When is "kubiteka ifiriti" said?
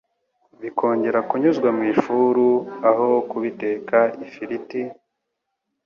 3.29-4.81